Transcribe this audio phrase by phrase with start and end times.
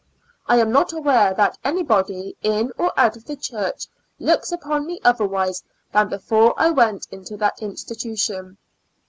[0.47, 3.85] I am not aware that anybody, in or out of the church,
[4.17, 8.57] looks upon me otherwise than before I went to that institution.